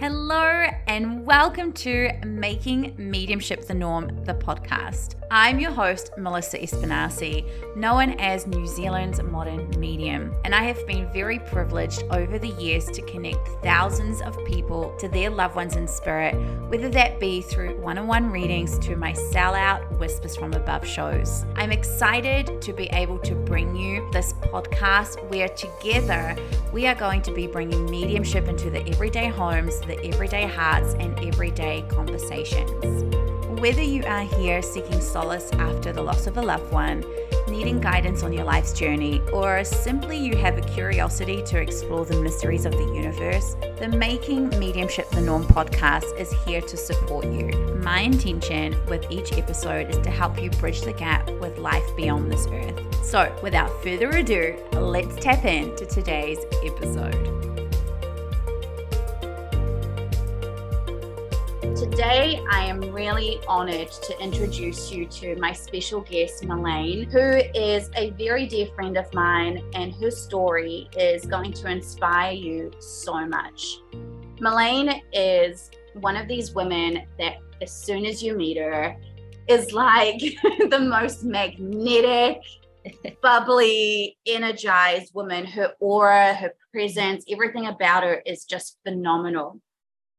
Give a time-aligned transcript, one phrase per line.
[0.00, 5.16] Hello, and welcome to Making Mediumship the Norm, the podcast.
[5.30, 11.12] I'm your host, Melissa Espinasse, known as New Zealand's modern medium, and I have been
[11.12, 15.86] very privileged over the years to connect thousands of people to their loved ones in
[15.86, 16.34] spirit,
[16.70, 21.44] whether that be through one on one readings to my sellout Whispers from Above shows.
[21.56, 26.34] I'm excited to be able to bring you this podcast where together
[26.72, 31.18] we are going to be bringing mediumship into the everyday homes the everyday hearts and
[31.18, 33.02] everyday conversations.
[33.60, 37.04] Whether you are here seeking solace after the loss of a loved one,
[37.48, 42.22] needing guidance on your life's journey, or simply you have a curiosity to explore the
[42.22, 47.50] mysteries of the universe, the Making Mediumship the Norm podcast is here to support you.
[47.82, 52.30] My intention with each episode is to help you bridge the gap with life beyond
[52.30, 53.04] this earth.
[53.04, 57.39] So, without further ado, let's tap into today's episode.
[61.80, 67.88] Today, I am really honored to introduce you to my special guest, Malaine, who is
[67.96, 73.24] a very dear friend of mine, and her story is going to inspire you so
[73.24, 73.78] much.
[74.40, 78.94] Malaine is one of these women that, as soon as you meet her,
[79.48, 80.20] is like
[80.68, 82.42] the most magnetic,
[83.22, 85.46] bubbly, energized woman.
[85.46, 89.62] Her aura, her presence, everything about her is just phenomenal.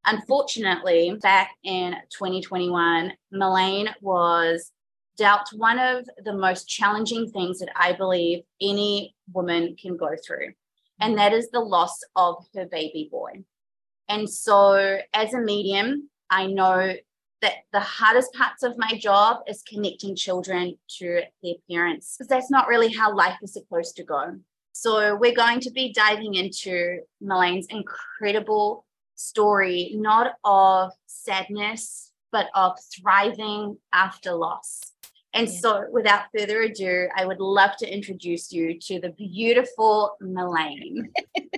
[0.06, 4.72] Unfortunately, back in 2021, Malaine was
[5.18, 10.54] dealt one of the most challenging things that I believe any woman can go through,
[11.00, 13.44] and that is the loss of her baby boy.
[14.10, 16.94] And so, as a medium, I know
[17.42, 22.52] that the hardest parts of my job is connecting children to their parents, because that's
[22.52, 24.40] not really how life is supposed to go.
[24.72, 28.86] So, we're going to be diving into Malaine's incredible
[29.22, 34.82] story, not of sadness, but of thriving after loss.
[35.34, 35.60] And yeah.
[35.60, 41.10] so, without further ado, I would love to introduce you to the beautiful Malaine.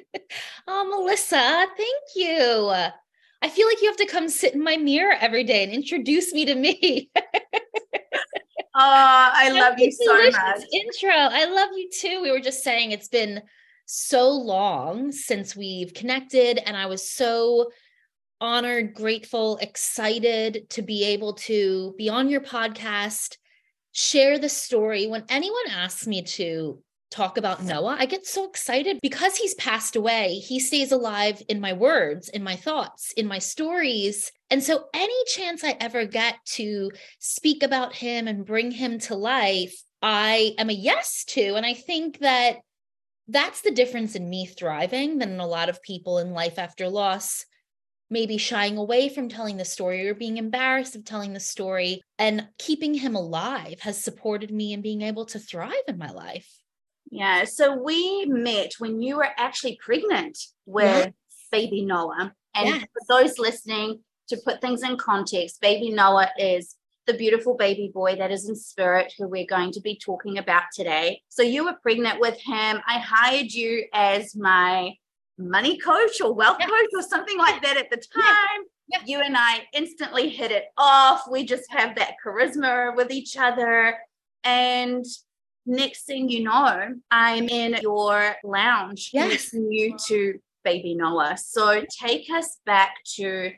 [0.68, 2.72] oh, Melissa, thank you.
[3.42, 6.34] I feel like you have to come sit in my mirror every day and introduce
[6.34, 7.10] me to me.
[7.16, 7.22] oh,
[8.76, 10.62] I love you so much.
[10.72, 11.12] Intro.
[11.12, 12.22] I love you too.
[12.22, 13.42] We were just saying it's been
[13.86, 17.72] so long since we've connected, and I was so
[18.40, 23.38] honored, grateful, excited to be able to be on your podcast,
[23.94, 25.08] share the story.
[25.08, 29.96] When anyone asks me to talk about Noah, I get so excited because he's passed
[29.96, 30.36] away.
[30.40, 34.32] He stays alive in my words, in my thoughts, in my stories.
[34.50, 39.16] And so, any chance I ever get to speak about him and bring him to
[39.16, 41.56] life, I am a yes to.
[41.56, 42.58] And I think that
[43.28, 47.46] that's the difference in me thriving than a lot of people in life after loss
[48.10, 52.48] maybe shying away from telling the story or being embarrassed of telling the story and
[52.60, 56.48] keeping him alive has supported me in being able to thrive in my life
[57.10, 61.12] yeah so we met when you were actually pregnant with yeah.
[61.52, 62.80] baby noah and yeah.
[62.80, 68.16] for those listening to put things in context baby noah is the beautiful baby boy
[68.16, 71.22] that is in spirit, who we're going to be talking about today.
[71.30, 72.80] So you were pregnant with him.
[72.88, 74.94] I hired you as my
[75.38, 76.68] money coach or wealth yeah.
[76.68, 78.64] coach or something like that at the time.
[78.88, 79.00] Yeah.
[79.06, 81.24] You and I instantly hit it off.
[81.30, 83.98] We just have that charisma with each other.
[84.44, 85.06] And
[85.66, 89.54] next thing you know, I'm in your lounge yes.
[89.54, 91.38] you to baby Noah.
[91.38, 93.52] So take us back to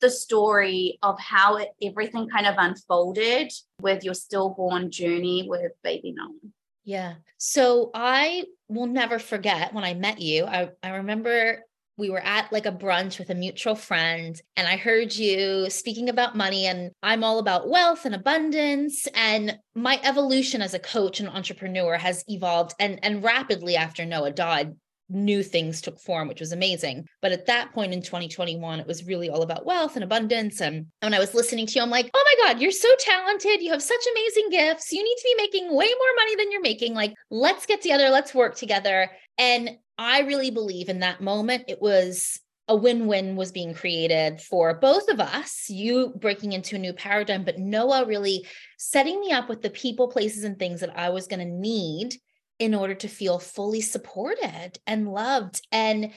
[0.00, 6.12] the story of how it, everything kind of unfolded with your stillborn journey with baby
[6.12, 6.52] Noah.
[6.84, 7.14] Yeah.
[7.36, 10.44] So I will never forget when I met you.
[10.44, 11.60] I, I remember
[11.98, 16.08] we were at like a brunch with a mutual friend and i heard you speaking
[16.08, 21.20] about money and i'm all about wealth and abundance and my evolution as a coach
[21.20, 24.74] and entrepreneur has evolved and and rapidly after noah died
[25.08, 27.06] new things took form, which was amazing.
[27.22, 30.60] But at that point in 2021, it was really all about wealth and abundance.
[30.60, 33.62] And when I was listening to you, I'm like, oh my God, you're so talented.
[33.62, 34.92] You have such amazing gifts.
[34.92, 36.94] You need to be making way more money than you're making.
[36.94, 39.10] Like, let's get together, let's work together.
[39.38, 44.74] And I really believe in that moment, it was a win-win was being created for
[44.74, 48.46] both of us you breaking into a new paradigm but noah really
[48.76, 52.14] setting me up with the people places and things that i was going to need
[52.58, 55.66] in order to feel fully supported and loved.
[55.70, 56.12] And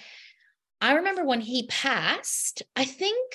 [0.80, 3.34] I remember when he passed, I think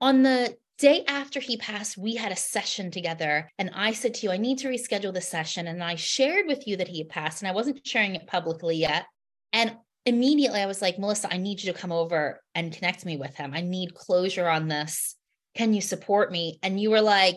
[0.00, 3.50] on the day after he passed, we had a session together.
[3.58, 5.66] And I said to you, I need to reschedule the session.
[5.66, 8.76] And I shared with you that he had passed, and I wasn't sharing it publicly
[8.76, 9.06] yet.
[9.52, 13.16] And immediately I was like, Melissa, I need you to come over and connect me
[13.16, 13.52] with him.
[13.54, 15.16] I need closure on this.
[15.56, 16.58] Can you support me?
[16.62, 17.36] And you were like,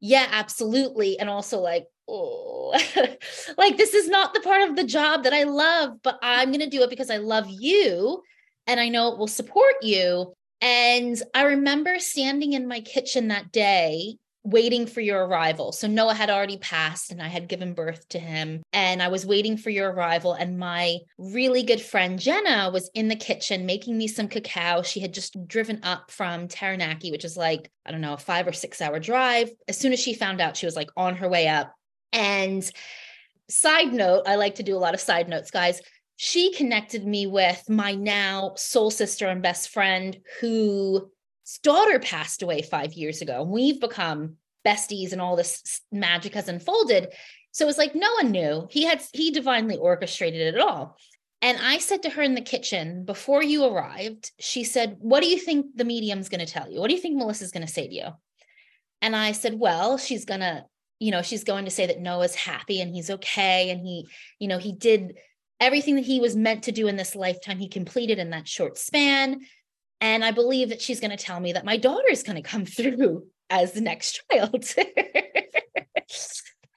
[0.00, 1.18] yeah, absolutely.
[1.18, 2.78] And also like, oh,
[3.58, 6.60] like this is not the part of the job that I love, but I'm going
[6.60, 8.22] to do it because I love you
[8.66, 10.34] and I know it will support you.
[10.60, 15.72] And I remember standing in my kitchen that day waiting for your arrival.
[15.72, 19.26] So Noah had already passed and I had given birth to him and I was
[19.26, 23.98] waiting for your arrival and my really good friend Jenna was in the kitchen making
[23.98, 24.82] me some cacao.
[24.82, 28.48] She had just driven up from Taranaki, which is like, I don't know, a 5
[28.48, 29.50] or 6 hour drive.
[29.66, 31.74] As soon as she found out she was like on her way up
[32.12, 32.68] and
[33.48, 35.80] side note, I like to do a lot of side notes, guys
[36.20, 41.04] she connected me with my now soul sister and best friend whose
[41.62, 43.44] daughter passed away five years ago.
[43.44, 44.34] We've become
[44.66, 47.14] besties and all this magic has unfolded.
[47.52, 48.66] So it was like no one knew.
[48.68, 50.98] He had he divinely orchestrated it all.
[51.40, 55.28] And I said to her in the kitchen before you arrived, she said, What do
[55.28, 56.80] you think the medium's going to tell you?
[56.80, 58.08] What do you think Melissa's going to say to you?
[59.00, 60.64] And I said, Well, she's going to,
[60.98, 63.70] you know, she's going to say that Noah's happy and he's okay.
[63.70, 64.08] And he,
[64.38, 65.16] you know, he did
[65.60, 68.78] everything that he was meant to do in this lifetime, he completed in that short
[68.78, 69.40] span.
[70.00, 72.48] And I believe that she's going to tell me that my daughter is going to
[72.48, 74.64] come through as the next child.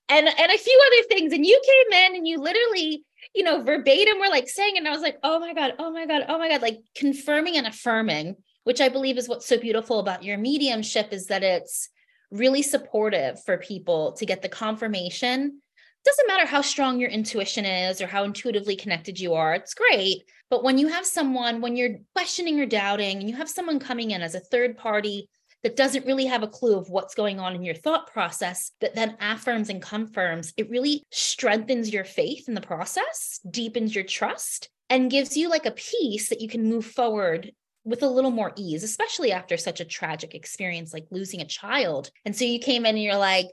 [0.10, 1.34] and and a few other things.
[1.34, 3.04] And you came in and you literally,
[3.34, 6.06] you know, verbatim were like saying, and I was like, oh my God, oh my
[6.06, 10.00] God, oh my God, like confirming and affirming, which I believe is what's so beautiful
[10.00, 11.90] about your mediumship is that it's
[12.32, 15.62] really supportive for people to get the confirmation
[16.04, 20.24] doesn't matter how strong your intuition is or how intuitively connected you are, it's great.
[20.50, 24.12] But when you have someone, when you're questioning or doubting, and you have someone coming
[24.12, 25.30] in as a third party
[25.64, 28.96] that doesn't really have a clue of what's going on in your thought process, that
[28.96, 34.70] then affirms and confirms, it really strengthens your faith in the process, deepens your trust,
[34.90, 37.52] and gives you like a piece that you can move forward
[37.84, 42.12] with a little more ease, especially after such a tragic experience like losing a child.
[42.26, 43.48] And so you came in and you're like,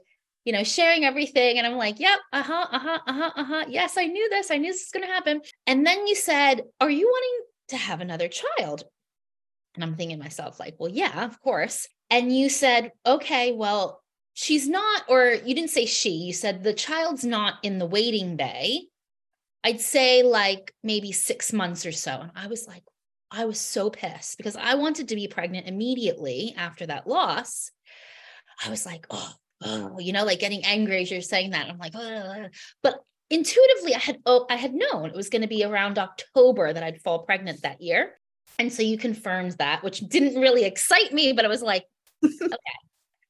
[0.45, 1.57] you know, sharing everything.
[1.57, 3.65] And I'm like, yep, uh huh, uh huh, uh huh, uh huh.
[3.67, 4.51] Yes, I knew this.
[4.51, 5.41] I knew this was going to happen.
[5.67, 8.83] And then you said, Are you wanting to have another child?
[9.75, 11.87] And I'm thinking myself, like, well, yeah, of course.
[12.09, 14.01] And you said, okay, well,
[14.33, 18.35] she's not, or you didn't say she, you said the child's not in the waiting
[18.35, 18.87] bay.
[19.63, 22.11] I'd say like maybe six months or so.
[22.11, 22.83] And I was like,
[23.31, 27.71] I was so pissed because I wanted to be pregnant immediately after that loss.
[28.65, 29.33] I was like, oh,
[29.63, 31.69] oh, you know, like getting angry as you're saying that.
[31.69, 32.47] I'm like, oh.
[32.81, 32.99] but
[33.29, 36.83] intuitively, I had oh, I had known it was going to be around October that
[36.83, 38.13] I'd fall pregnant that year.
[38.57, 41.85] And so you confirmed that, which didn't really excite me, but I was like,
[42.25, 42.55] okay.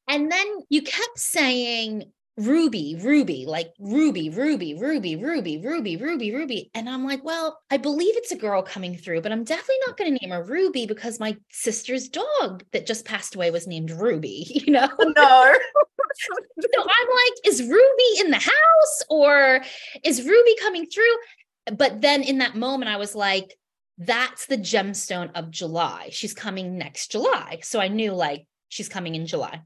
[0.07, 6.71] And then you kept saying Ruby, Ruby, like Ruby, Ruby, Ruby, Ruby, Ruby, Ruby, Ruby.
[6.73, 9.97] And I'm like, well, I believe it's a girl coming through, but I'm definitely not
[9.97, 13.91] going to name her Ruby because my sister's dog that just passed away was named
[13.91, 14.87] Ruby, you know?
[14.99, 15.53] Oh, no.
[16.61, 19.61] so I'm like, is Ruby in the house or
[20.03, 21.75] is Ruby coming through?
[21.75, 23.53] But then in that moment, I was like,
[23.97, 26.07] that's the gemstone of July.
[26.11, 27.59] She's coming next July.
[27.63, 29.61] So I knew like she's coming in July.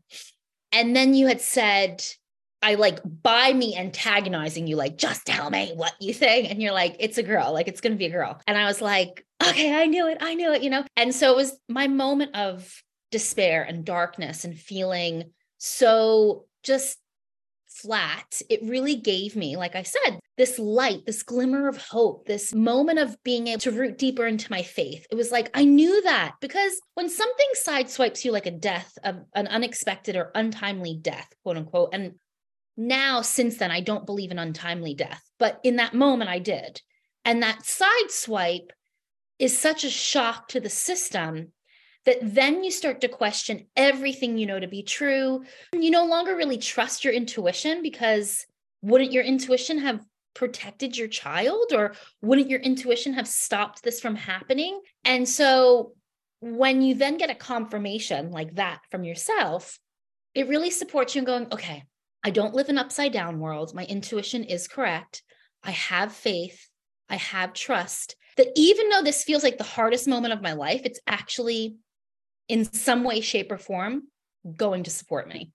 [0.71, 2.03] And then you had said,
[2.63, 6.49] I like by me antagonizing you, like, just tell me what you think.
[6.49, 8.39] And you're like, it's a girl, like, it's going to be a girl.
[8.47, 10.17] And I was like, okay, I knew it.
[10.21, 10.85] I knew it, you know?
[10.95, 15.25] And so it was my moment of despair and darkness and feeling
[15.57, 16.97] so just
[17.67, 22.53] flat, it really gave me, like I said, this light, this glimmer of hope, this
[22.53, 25.05] moment of being able to root deeper into my faith.
[25.11, 29.17] It was like, I knew that because when something sideswipes you like a death, of
[29.35, 32.13] an unexpected or untimely death, quote unquote, and
[32.75, 36.81] now since then, I don't believe in untimely death, but in that moment, I did.
[37.25, 38.69] And that sideswipe
[39.39, 41.51] is such a shock to the system
[42.05, 45.43] that then you start to question everything you know to be true.
[45.71, 48.45] You no longer really trust your intuition because
[48.81, 50.03] wouldn't your intuition have
[50.33, 54.81] protected your child or wouldn't your intuition have stopped this from happening?
[55.05, 55.93] And so
[56.41, 59.79] when you then get a confirmation like that from yourself,
[60.33, 61.83] it really supports you in going, okay,
[62.23, 63.73] I don't live in upside down world.
[63.73, 65.23] My intuition is correct.
[65.63, 66.69] I have faith.
[67.09, 70.81] I have trust that even though this feels like the hardest moment of my life,
[70.85, 71.75] it's actually
[72.47, 74.03] in some way, shape, or form
[74.55, 75.51] going to support me.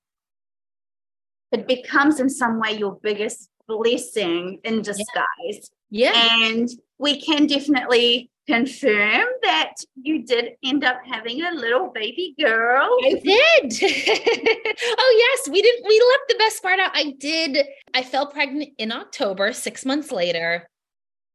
[1.52, 5.70] It becomes in some way your biggest blessing in disguise.
[5.90, 6.12] Yeah.
[6.12, 6.46] yeah.
[6.46, 12.88] And we can definitely confirm that you did end up having a little baby girl.
[13.04, 13.78] I did.
[14.98, 16.90] oh yes, we didn't we left the best part out.
[16.94, 17.66] I did.
[17.94, 20.68] I fell pregnant in October, 6 months later.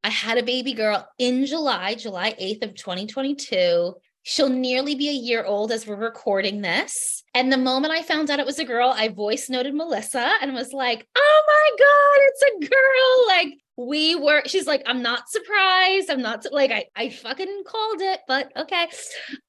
[0.04, 3.94] I had a baby girl in July, July 8th of 2022.
[4.24, 7.24] She'll nearly be a year old as we're recording this.
[7.36, 10.54] And the moment I found out it was a girl, I voice noted Melissa and
[10.54, 13.28] was like, oh my God, it's a girl.
[13.28, 16.10] Like, we were, she's like, I'm not surprised.
[16.10, 18.88] I'm not like, I, I fucking called it, but okay.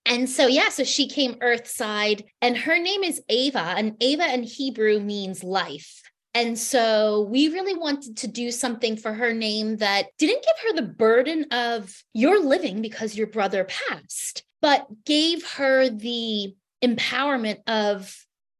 [0.06, 4.42] And so, yeah, so she came Earthside and her name is Ava, and Ava in
[4.42, 6.00] Hebrew means life.
[6.34, 10.74] And so we really wanted to do something for her name that didn't give her
[10.74, 18.16] the burden of you're living because your brother passed, but gave her the empowerment of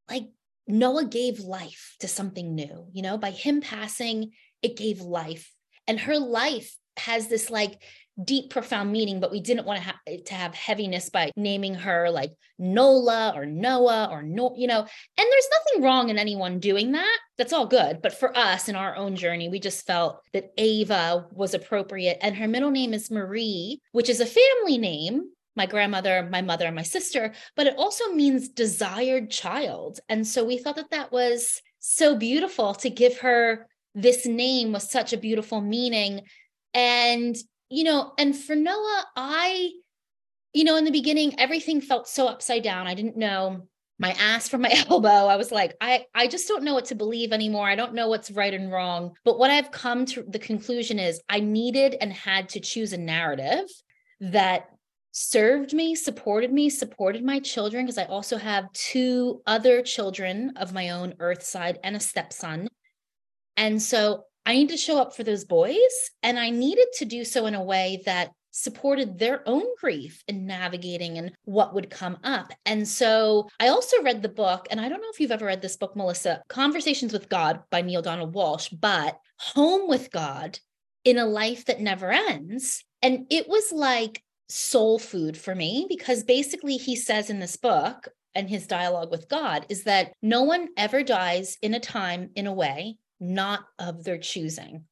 [0.08, 0.28] like
[0.68, 4.30] Noah gave life to something new, you know, by him passing,
[4.62, 5.50] it gave life.
[5.86, 7.82] And her life has this like
[8.22, 11.74] deep, profound meaning, but we didn't want to have eh, to have heaviness by naming
[11.74, 16.60] her like Nola or Noah or no, you know, and there's nothing wrong in anyone
[16.60, 17.18] doing that.
[17.36, 18.00] That's all good.
[18.02, 22.18] But for us in our own journey, we just felt that Ava was appropriate.
[22.20, 25.30] And her middle name is Marie, which is a family name.
[25.56, 30.00] My grandmother, my mother, and my sister, but it also means desired child.
[30.08, 34.82] And so we thought that that was so beautiful to give her this name with
[34.82, 36.22] such a beautiful meaning.
[36.72, 37.36] And
[37.70, 39.70] you know, and for Noah, I,
[40.52, 42.86] you know, in the beginning, everything felt so upside down.
[42.86, 43.66] I didn't know
[43.98, 45.08] my ass from my elbow.
[45.08, 47.68] I was like, I, I just don't know what to believe anymore.
[47.68, 49.14] I don't know what's right and wrong.
[49.24, 52.98] But what I've come to the conclusion is I needed and had to choose a
[52.98, 53.64] narrative
[54.20, 54.66] that
[55.12, 60.72] served me, supported me, supported my children, because I also have two other children of
[60.72, 62.68] my own earth side and a stepson.
[63.56, 66.10] And so I need to show up for those boys.
[66.22, 70.46] And I needed to do so in a way that supported their own grief in
[70.46, 72.52] navigating and what would come up.
[72.64, 75.60] And so I also read the book, and I don't know if you've ever read
[75.60, 80.60] this book, Melissa, Conversations with God by Neale Donald Walsch, but Home with God
[81.04, 82.84] in a Life That Never Ends.
[83.02, 88.08] And it was like soul food for me because basically he says in this book,
[88.36, 92.46] and his dialogue with God is that no one ever dies in a time, in
[92.46, 94.84] a way, not of their choosing.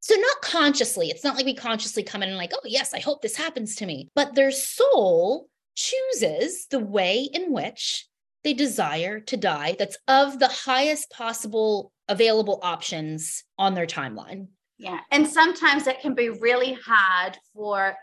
[0.00, 3.00] So, not consciously, it's not like we consciously come in and, like, oh, yes, I
[3.00, 8.06] hope this happens to me, but their soul chooses the way in which
[8.42, 14.48] they desire to die that's of the highest possible available options on their timeline.
[14.78, 15.00] Yeah.
[15.10, 17.94] And sometimes that can be really hard for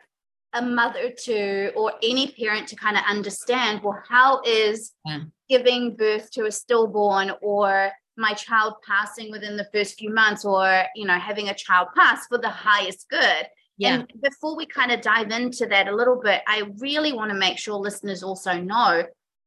[0.54, 5.22] a mother to, or any parent to kind of understand well, how is yeah.
[5.50, 10.84] giving birth to a stillborn or my child passing within the first few months or
[10.96, 13.48] you know having a child pass for the highest good
[13.78, 13.96] yeah.
[13.96, 17.38] and before we kind of dive into that a little bit i really want to
[17.38, 19.04] make sure listeners also know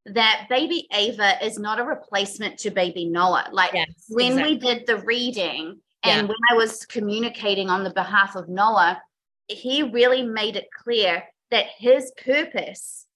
[0.07, 4.55] that baby ava is not a replacement to baby noah like yes, when exactly.
[4.55, 6.23] we did the reading and yeah.
[6.23, 9.01] when i was communicating on the behalf of noah
[9.49, 13.07] he really made it clear that his purpose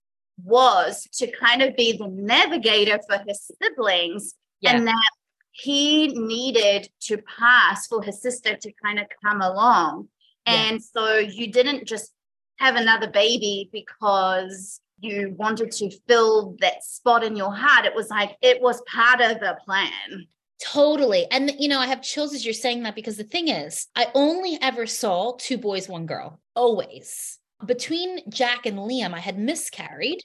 [0.43, 4.77] was to kind of be the navigator for his siblings yeah.
[4.77, 5.11] and that
[5.55, 10.09] he needed to pass for his sister to kind of come along.
[10.47, 10.53] Yeah.
[10.55, 12.13] And so you didn't just
[12.57, 17.87] have another baby because you wanted to fill that spot in your heart.
[17.87, 20.27] It was like it was part of the plan.
[20.61, 21.27] Totally.
[21.31, 24.09] And, you know, I have chills as you're saying that because the thing is, I
[24.15, 27.39] only ever saw two boys, one girl, always.
[27.65, 30.25] Between Jack and Liam, I had miscarried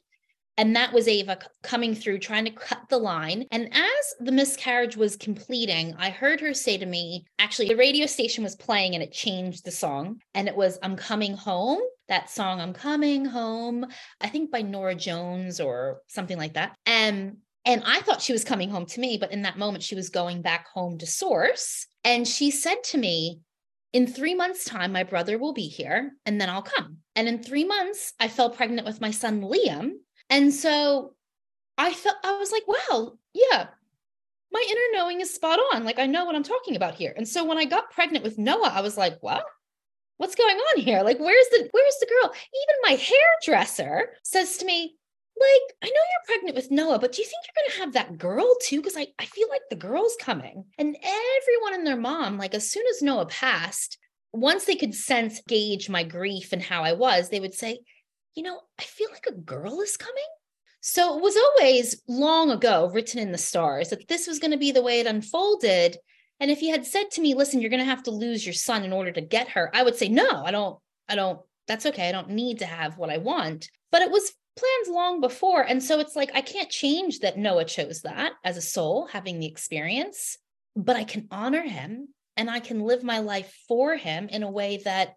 [0.59, 3.45] and that was Ava coming through, trying to cut the line.
[3.49, 8.05] And as the miscarriage was completing, I heard her say to me, actually, the radio
[8.05, 10.19] station was playing and it changed the song.
[10.33, 11.79] And it was, I'm coming home.
[12.09, 13.85] That song, I'm coming home,
[14.19, 16.75] I think by Norah Jones or something like that.
[16.85, 19.95] And and I thought she was coming home to me, but in that moment, she
[19.95, 21.87] was going back home to source.
[22.03, 23.41] And she said to me,
[23.93, 26.97] in three months' time, my brother will be here and then I'll come.
[27.15, 29.91] And in three months, I fell pregnant with my son, Liam.
[30.29, 31.13] And so
[31.77, 33.67] I felt, I was like, wow, yeah,
[34.51, 35.83] my inner knowing is spot on.
[35.83, 37.13] Like I know what I'm talking about here.
[37.15, 39.43] And so when I got pregnant with Noah, I was like, what?
[40.17, 41.01] What's going on here?
[41.01, 42.33] Like, where's the where's the girl?
[42.33, 44.95] Even my hairdresser says to me,
[45.39, 48.17] like, I know you're pregnant with Noah, but do you think you're gonna have that
[48.17, 48.81] girl too?
[48.81, 50.65] Because I, I feel like the girl's coming.
[50.77, 53.97] And everyone and their mom, like as soon as Noah passed,
[54.33, 57.79] once they could sense, gauge my grief and how I was, they would say,
[58.35, 60.23] you know, I feel like a girl is coming.
[60.81, 64.57] So it was always long ago written in the stars that this was going to
[64.57, 65.97] be the way it unfolded.
[66.39, 68.53] And if you had said to me, listen, you're going to have to lose your
[68.53, 71.85] son in order to get her, I would say, no, I don't, I don't, that's
[71.87, 72.07] okay.
[72.07, 73.69] I don't need to have what I want.
[73.91, 75.61] But it was plans long before.
[75.61, 79.39] And so it's like, I can't change that Noah chose that as a soul having
[79.39, 80.37] the experience,
[80.75, 84.51] but I can honor him and I can live my life for him in a
[84.51, 85.15] way that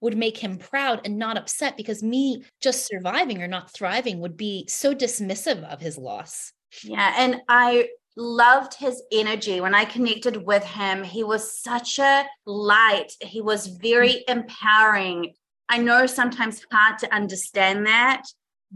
[0.00, 4.36] would make him proud and not upset because me just surviving or not thriving would
[4.36, 6.52] be so dismissive of his loss.
[6.82, 7.14] Yeah.
[7.16, 11.04] And I loved his energy when I connected with him.
[11.04, 14.30] He was such a light, he was very mm.
[14.30, 15.34] empowering.
[15.68, 18.22] I know sometimes hard to understand that,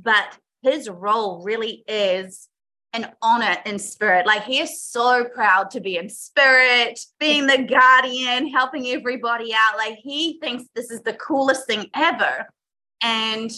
[0.00, 2.48] but his role really is
[2.94, 4.24] an honor in spirit.
[4.26, 9.76] Like he is so proud to be in spirit, being the guardian, helping everybody out.
[9.76, 12.46] Like he thinks this is the coolest thing ever.
[13.02, 13.50] And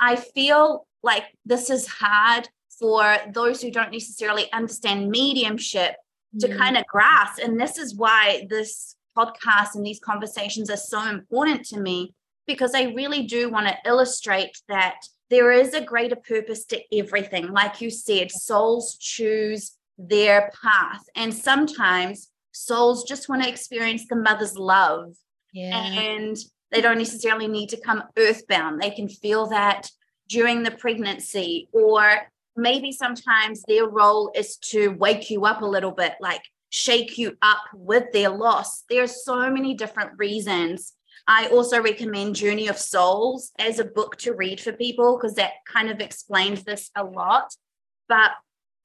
[0.00, 2.48] I feel like this is hard
[2.78, 5.96] for those who don't necessarily understand mediumship
[6.40, 6.58] to mm.
[6.58, 7.42] kind of grasp.
[7.42, 12.14] And this is why this podcast and these conversations are so important to me
[12.46, 14.96] because I really do want to illustrate that
[15.34, 17.48] there is a greater purpose to everything.
[17.48, 21.02] Like you said, souls choose their path.
[21.16, 25.16] And sometimes souls just want to experience the mother's love.
[25.52, 25.76] Yeah.
[25.76, 26.36] And
[26.70, 28.80] they don't necessarily need to come earthbound.
[28.80, 29.90] They can feel that
[30.28, 35.90] during the pregnancy, or maybe sometimes their role is to wake you up a little
[35.90, 38.84] bit, like shake you up with their loss.
[38.88, 40.93] There are so many different reasons
[41.26, 45.52] I also recommend Journey of Souls as a book to read for people because that
[45.66, 47.54] kind of explains this a lot.
[48.08, 48.32] But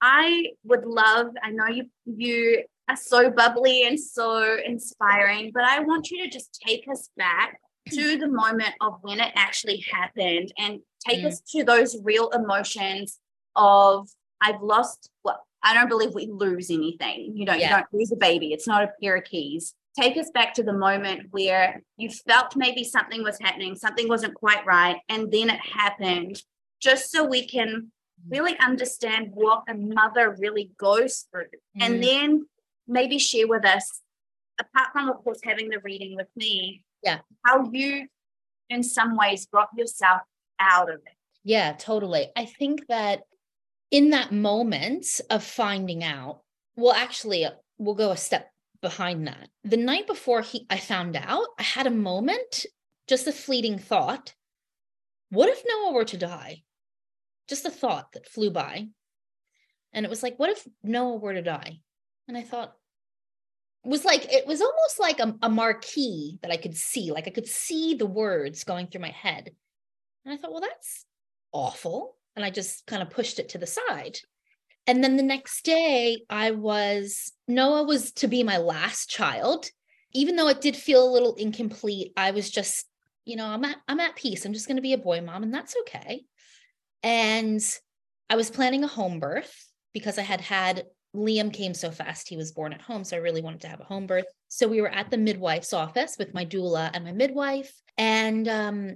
[0.02, 5.82] I would love, I know you you are so bubbly and so inspiring, but I
[5.82, 7.60] want you to just take us back
[7.92, 11.28] to the moment of when it actually happened and take mm.
[11.28, 13.20] us to those real emotions
[13.56, 14.10] of
[14.42, 17.34] I've lost well, I don't believe we lose anything.
[17.36, 17.64] You know, yeah.
[17.64, 18.54] you don't lose a baby.
[18.54, 22.56] It's not a pair of keys take us back to the moment where you felt
[22.56, 26.42] maybe something was happening, something wasn't quite right, and then it happened,
[26.82, 27.92] just so we can
[28.30, 31.46] really understand what a mother really goes through.
[31.78, 31.86] Mm.
[31.86, 32.46] And then
[32.88, 34.02] maybe share with us,
[34.60, 38.08] apart from, of course, having the reading with me, yeah, how you,
[38.70, 40.22] in some ways, brought yourself
[40.60, 41.14] out of it.
[41.44, 42.30] Yeah, totally.
[42.36, 43.24] I think that
[43.92, 46.42] in that moment of finding out,
[46.76, 47.46] well, actually,
[47.78, 49.50] we'll go a step behind that.
[49.64, 52.66] The night before he I found out, I had a moment,
[53.08, 54.34] just a fleeting thought.
[55.30, 56.64] What if Noah were to die?
[57.48, 58.88] Just a thought that flew by.
[59.94, 61.82] And it was like, what if Noah were to die?
[62.28, 62.76] And I thought,
[63.84, 67.32] was like it was almost like a, a marquee that I could see, like I
[67.32, 69.52] could see the words going through my head.
[70.26, 71.06] And I thought, well, that's
[71.52, 72.16] awful.
[72.36, 74.20] And I just kind of pushed it to the side.
[74.90, 79.70] And then the next day, I was, Noah was to be my last child.
[80.16, 82.88] Even though it did feel a little incomplete, I was just,
[83.24, 84.46] you know, I'm at, I'm at peace.
[84.46, 86.24] I'm just going to be a boy mom, and that's okay.
[87.04, 87.62] And
[88.32, 89.54] I was planning a home birth
[89.94, 92.28] because I had had Liam came so fast.
[92.28, 93.04] He was born at home.
[93.04, 94.26] So I really wanted to have a home birth.
[94.48, 97.72] So we were at the midwife's office with my doula and my midwife.
[97.96, 98.96] And um,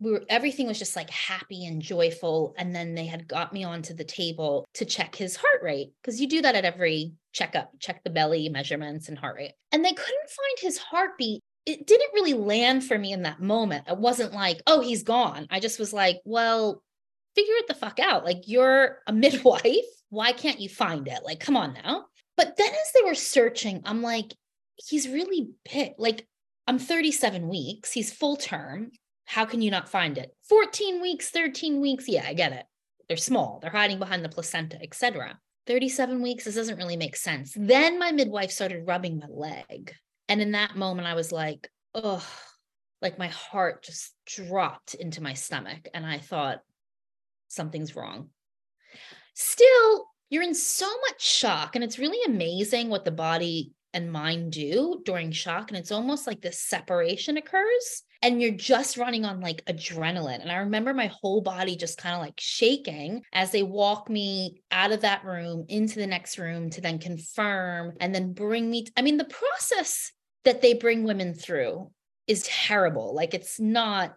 [0.00, 3.64] we were everything was just like happy and joyful and then they had got me
[3.64, 7.70] onto the table to check his heart rate because you do that at every checkup
[7.78, 9.52] check the belly measurements and heart rate.
[9.72, 11.40] And they couldn't find his heartbeat.
[11.66, 13.88] It didn't really land for me in that moment.
[13.88, 15.46] It wasn't like oh he's gone.
[15.50, 16.82] I just was like well
[17.36, 18.24] figure it the fuck out.
[18.24, 19.76] Like you're a midwife.
[20.08, 21.20] Why can't you find it?
[21.24, 22.06] Like come on now.
[22.36, 24.32] But then as they were searching i'm like
[24.88, 25.92] he's really big.
[25.98, 26.26] Like
[26.66, 27.92] I'm 37 weeks.
[27.92, 28.92] He's full term.
[29.30, 30.34] How can you not find it?
[30.48, 32.08] 14 weeks, 13 weeks.
[32.08, 32.64] Yeah, I get it.
[33.06, 33.60] They're small.
[33.62, 35.38] They're hiding behind the placenta, etc.
[35.68, 37.54] 37 weeks, this doesn't really make sense.
[37.56, 39.94] Then my midwife started rubbing my leg.
[40.28, 42.26] And in that moment, I was like, oh,
[43.00, 45.86] like my heart just dropped into my stomach.
[45.94, 46.58] And I thought,
[47.46, 48.30] something's wrong.
[49.34, 51.76] Still, you're in so much shock.
[51.76, 55.70] And it's really amazing what the body and mind do during shock.
[55.70, 60.40] And it's almost like this separation occurs and you're just running on like adrenaline.
[60.40, 64.62] And I remember my whole body just kind of like shaking as they walk me
[64.70, 68.84] out of that room into the next room to then confirm and then bring me.
[68.84, 70.12] T- I mean, the process
[70.44, 71.90] that they bring women through
[72.26, 73.14] is terrible.
[73.14, 74.14] Like it's not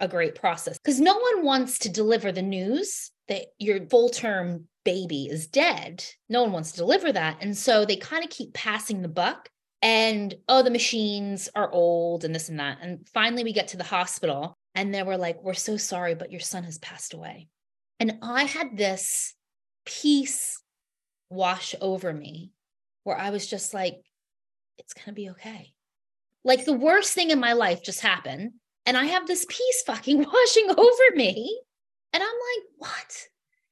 [0.00, 4.64] a great process because no one wants to deliver the news that your full term
[4.86, 6.04] baby is dead.
[6.28, 7.38] No one wants to deliver that.
[7.40, 9.50] And so they kind of keep passing the buck
[9.82, 12.78] and oh the machines are old and this and that.
[12.80, 16.30] And finally we get to the hospital and they were like we're so sorry but
[16.30, 17.48] your son has passed away.
[17.98, 19.34] And i had this
[19.84, 20.62] peace
[21.30, 22.52] wash over me
[23.02, 23.96] where i was just like
[24.78, 25.72] it's going to be okay.
[26.44, 28.52] Like the worst thing in my life just happened
[28.86, 31.60] and i have this peace fucking washing over me.
[32.12, 33.26] And i'm like what?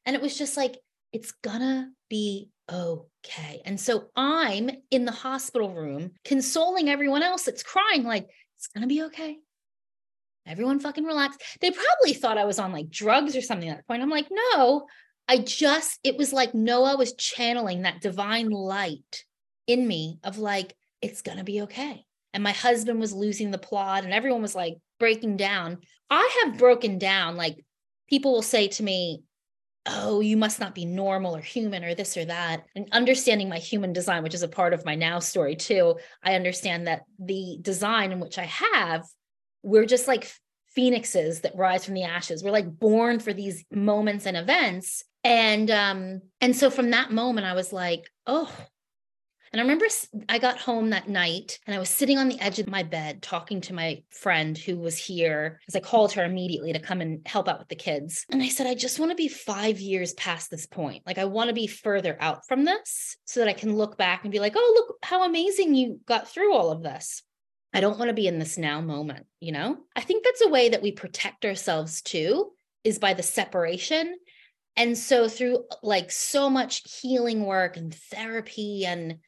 [0.07, 0.77] And it was just like
[1.15, 3.63] it's gonna be okay.
[3.65, 8.27] And so I'm in the hospital room consoling everyone else that's crying, like,
[8.59, 9.39] it's to be okay.
[10.47, 11.37] Everyone fucking relax.
[11.61, 14.03] They probably thought I was on like drugs or something at that point.
[14.03, 14.87] I'm like, no,
[15.29, 19.25] I just, it was like Noah was channeling that divine light
[19.67, 22.05] in me of like, it's to be okay.
[22.33, 25.79] And my husband was losing the plot and everyone was like breaking down.
[26.11, 27.37] I have broken down.
[27.37, 27.65] Like
[28.09, 29.23] people will say to me,
[29.87, 32.65] oh, you must not be normal or human or this or that.
[32.75, 36.35] And understanding my human design, which is a part of my now story too, I
[36.35, 39.05] understand that the design in which I have,
[39.63, 40.33] we're just like
[40.75, 42.43] phoenixes that rise from the ashes.
[42.43, 45.05] We're like born for these moments and events.
[45.23, 48.53] And um, and so from that moment, I was like, oh,
[49.55, 49.87] and I remember
[50.29, 53.23] I got home that night and I was sitting on the edge of my bed
[53.23, 57.25] talking to my friend who was here as I called her immediately to come and
[57.25, 58.27] help out with the kids.
[58.31, 61.05] And I said, I just want to be five years past this point.
[61.07, 64.25] Like, I want to be further out from this so that I can look back
[64.25, 67.23] and be like, oh, look how amazing you got through all of this.
[67.73, 69.77] I don't want to be in this now moment, you know?
[69.95, 72.51] I think that's a way that we protect ourselves too,
[72.83, 74.17] is by the separation.
[74.77, 79.21] And so through like so much healing work and therapy and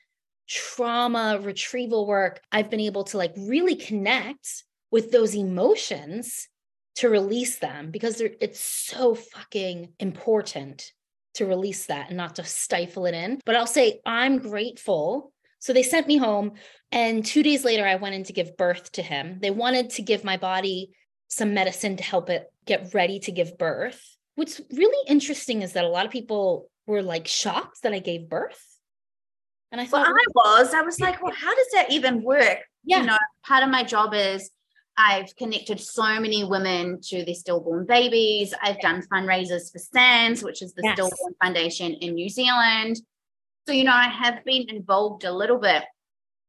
[0.49, 6.49] trauma retrieval work, I've been able to like really connect with those emotions
[6.97, 10.93] to release them because it's so fucking important
[11.35, 13.41] to release that and not to stifle it in.
[13.45, 15.33] But I'll say I'm grateful.
[15.59, 16.53] So they sent me home,
[16.93, 19.39] and two days later, I went in to give birth to him.
[19.41, 20.91] They wanted to give my body
[21.29, 24.01] some medicine to help it get ready to give birth.
[24.37, 28.29] What's really interesting is that a lot of people were like shocked that I gave
[28.29, 28.63] birth
[29.73, 32.59] and I thought, well, I was, I was like, well, how does that even work?
[32.85, 33.01] Yeah.
[33.01, 34.51] You know, part of my job is
[34.97, 38.55] I've connected so many women to their stillborn babies.
[38.63, 40.95] I've done fundraisers for SANZ, which is the yes.
[40.95, 43.01] Stillborn Foundation in New Zealand.
[43.67, 45.83] So, you know, I have been involved a little bit,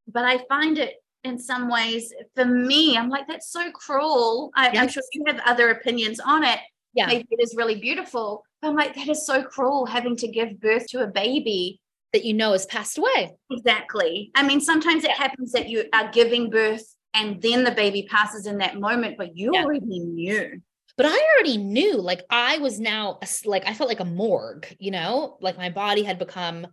[0.08, 4.51] but I find it in some ways, for me, I'm like, that's so cruel.
[4.56, 4.77] I, yes.
[4.77, 6.60] I'm sure you have other opinions on it.
[6.93, 7.08] Yeah.
[7.08, 8.43] Maybe it is really beautiful.
[8.62, 11.82] But I'm like, that is so cruel having to give birth to a baby
[12.13, 13.36] that you know has passed away.
[13.52, 14.32] Exactly.
[14.36, 18.46] I mean, sometimes it happens that you are giving birth and then the baby passes
[18.46, 19.63] in that moment, but you yeah.
[19.63, 20.62] already knew.
[20.98, 24.67] But I already knew, like, I was now, a, like, I felt like a morgue,
[24.80, 26.65] you know, like my body had become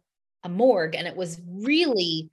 [0.43, 0.95] a morgue.
[0.95, 2.31] And it was really,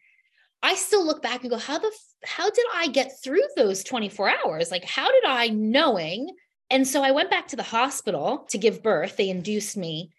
[0.64, 1.92] I still look back and go, how the,
[2.26, 4.72] how did I get through those 24 hours?
[4.72, 6.30] Like, how did I knowing?
[6.70, 9.18] And so I went back to the hospital to give birth.
[9.18, 10.12] They induced me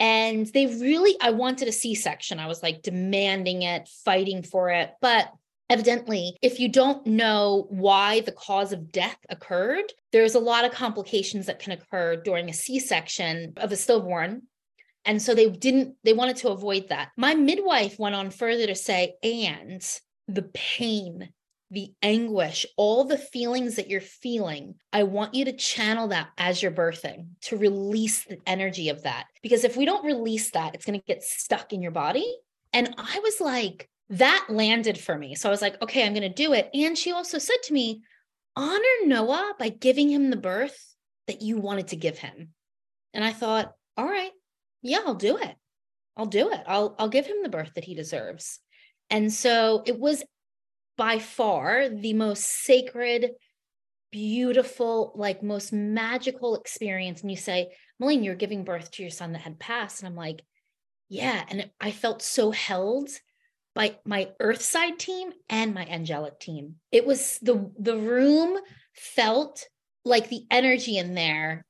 [0.00, 2.38] and they really, I wanted a C section.
[2.38, 4.92] I was like demanding it, fighting for it.
[5.00, 5.32] But
[5.68, 10.72] evidently, if you don't know why the cause of death occurred, there's a lot of
[10.72, 14.42] complications that can occur during a C section of a stillborn.
[15.04, 17.10] And so they didn't, they wanted to avoid that.
[17.16, 19.82] My midwife went on further to say, and
[20.26, 21.30] the pain
[21.70, 26.62] the anguish, all the feelings that you're feeling, I want you to channel that as
[26.62, 29.26] you're birthing to release the energy of that.
[29.42, 32.26] Because if we don't release that, it's going to get stuck in your body.
[32.72, 35.34] And I was like, that landed for me.
[35.34, 36.70] So I was like, okay, I'm going to do it.
[36.72, 38.02] And she also said to me,
[38.56, 40.94] honor Noah by giving him the birth
[41.26, 42.48] that you wanted to give him.
[43.12, 44.32] And I thought, all right,
[44.82, 45.54] yeah, I'll do it.
[46.16, 46.60] I'll do it.
[46.66, 48.58] I'll I'll give him the birth that he deserves.
[49.10, 50.24] And so it was
[50.98, 53.30] by far the most sacred,
[54.12, 57.22] beautiful, like most magical experience.
[57.22, 60.02] And you say, Malaine, you're giving birth to your son that had passed.
[60.02, 60.42] And I'm like,
[61.08, 61.42] yeah.
[61.48, 63.08] And I felt so held
[63.74, 66.74] by my earth side team and my angelic team.
[66.90, 68.58] It was the the room
[68.92, 69.66] felt
[70.04, 71.64] like the energy in there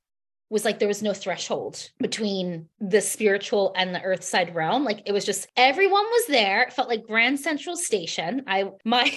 [0.51, 4.85] was like there was no threshold between the spiritual and the earth side realm.
[4.85, 6.63] Like it was just everyone was there.
[6.63, 8.45] It felt like grand central station.
[8.47, 9.05] I my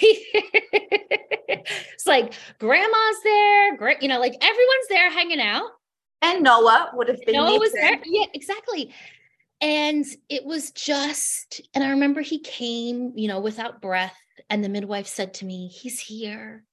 [1.48, 5.70] it's like grandma's there great you know like everyone's there hanging out.
[6.22, 8.00] And noah would have been noah was there.
[8.06, 8.94] Yeah exactly.
[9.62, 14.18] And it was just and i remember he came you know without breath
[14.50, 16.64] and the midwife said to me he's here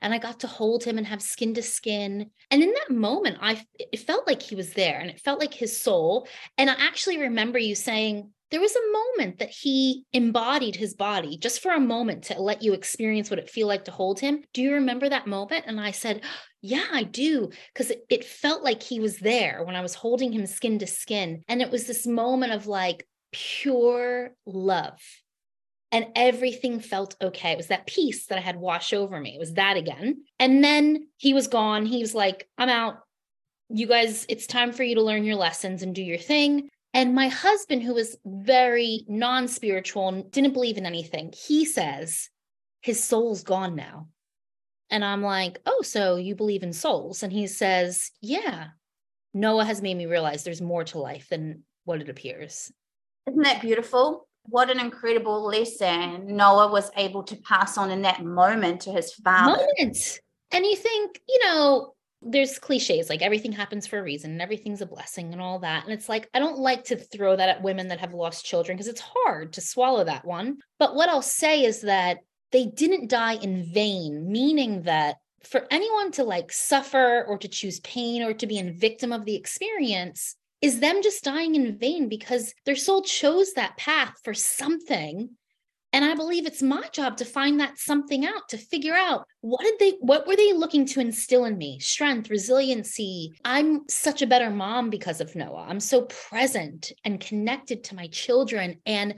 [0.00, 2.30] and I got to hold him and have skin to skin.
[2.50, 5.54] And in that moment, I it felt like he was there and it felt like
[5.54, 6.26] his soul.
[6.56, 11.36] And I actually remember you saying there was a moment that he embodied his body
[11.36, 14.42] just for a moment to let you experience what it feel like to hold him.
[14.54, 15.64] Do you remember that moment?
[15.66, 16.22] And I said,
[16.62, 17.50] yeah, I do.
[17.72, 20.86] Because it, it felt like he was there when I was holding him skin to
[20.86, 21.44] skin.
[21.46, 24.98] And it was this moment of like pure love
[25.90, 27.52] and everything felt okay.
[27.52, 29.34] It was that peace that I had wash over me.
[29.34, 30.24] It was that again.
[30.38, 31.86] And then he was gone.
[31.86, 33.00] He was like, I'm out.
[33.70, 36.68] You guys, it's time for you to learn your lessons and do your thing.
[36.94, 42.30] And my husband, who was very non spiritual and didn't believe in anything, he says
[42.80, 44.08] his soul's gone now.
[44.90, 47.22] And I'm like, oh, so you believe in souls?
[47.22, 48.68] And he says, yeah,
[49.34, 52.72] Noah has made me realize there's more to life than what it appears.
[53.26, 54.27] Isn't that beautiful?
[54.48, 59.12] What an incredible lesson Noah was able to pass on in that moment to his
[59.12, 59.66] father.
[59.78, 60.20] Moment.
[60.50, 64.80] And you think, you know, there's cliches like everything happens for a reason and everything's
[64.80, 65.84] a blessing and all that.
[65.84, 68.76] And it's like, I don't like to throw that at women that have lost children
[68.76, 70.58] because it's hard to swallow that one.
[70.78, 72.18] But what I'll say is that
[72.50, 77.80] they didn't die in vain, meaning that for anyone to like suffer or to choose
[77.80, 82.08] pain or to be a victim of the experience is them just dying in vain
[82.08, 85.30] because their soul chose that path for something.
[85.92, 89.62] And i believe it's my job to find that something out to figure out what
[89.62, 91.78] did they what were they looking to instill in me?
[91.80, 93.32] Strength resiliency.
[93.44, 95.66] I'm such a better mom because of noah.
[95.68, 98.80] I'm so present and connected to my children.
[98.84, 99.14] And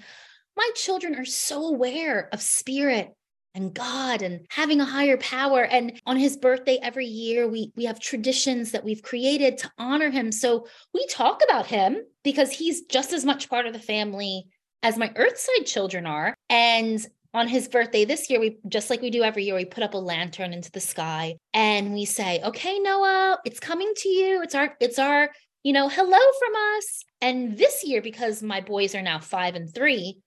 [0.57, 3.15] my children are so aware of spirit
[3.55, 5.65] and God and having a higher power.
[5.65, 10.11] And on his birthday every year, we we have traditions that we've created to honor
[10.11, 10.33] him.
[10.33, 14.47] So we talk about him because he's just as much part of the family
[14.83, 16.35] as my earthside children are.
[16.49, 19.85] And on his birthday this year, we just like we do every year, we put
[19.85, 24.43] up a lantern into the sky and we say, okay, Noah, it's coming to you.
[24.43, 25.31] It's our, it's our,
[25.63, 27.05] you know, hello from us.
[27.21, 30.19] And this year, because my boys are now five and three,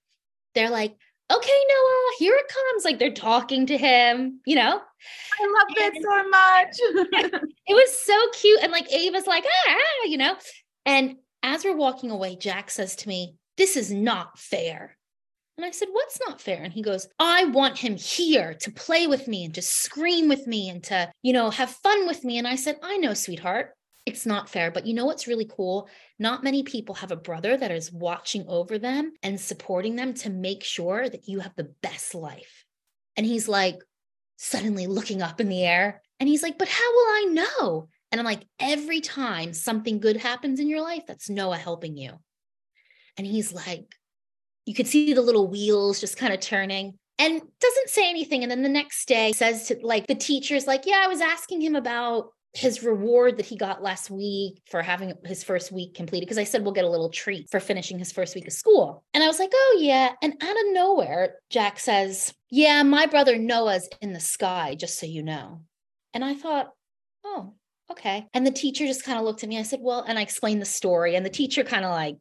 [0.56, 0.96] they're like,
[1.32, 2.86] okay, Noah, here it comes.
[2.86, 4.82] Like they're talking to him, you know?
[5.42, 7.42] I love that so much.
[7.68, 8.60] it was so cute.
[8.62, 10.36] And like Ava's like, ah, ah, you know?
[10.86, 14.98] And as we're walking away, Jack says to me, This is not fair.
[15.58, 16.64] And I said, What's not fair?
[16.64, 20.48] And he goes, I want him here to play with me and to scream with
[20.48, 22.38] me and to, you know, have fun with me.
[22.38, 23.74] And I said, I know, sweetheart
[24.06, 24.72] it's not fair.
[24.72, 25.88] But you know what's really cool?
[26.20, 30.30] Not many people have a brother that is watching over them and supporting them to
[30.30, 32.66] make sure that you have the best life.
[33.16, 33.78] And he's like,
[34.38, 36.02] suddenly looking up in the air.
[36.20, 37.88] And he's like, But how will I know?
[38.12, 42.14] And I'm like, Every time something good happens in your life, that's Noah helping you.
[43.18, 43.96] And he's like,
[44.66, 48.44] You could see the little wheels just kind of turning and doesn't say anything.
[48.44, 51.62] And then the next day says to like the teacher's like, Yeah, I was asking
[51.62, 56.26] him about his reward that he got last week for having his first week completed
[56.26, 59.04] because I said we'll get a little treat for finishing his first week of school.
[59.14, 63.38] And I was like, "Oh yeah." And out of nowhere, Jack says, "Yeah, my brother
[63.38, 65.62] Noah's in the sky, just so you know."
[66.14, 66.72] And I thought,
[67.26, 67.56] "Oh,
[67.90, 69.58] okay." And the teacher just kind of looked at me.
[69.58, 72.18] I said, "Well," and I explained the story and the teacher kind of like